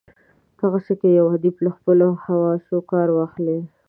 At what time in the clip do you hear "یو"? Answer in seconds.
1.19-1.25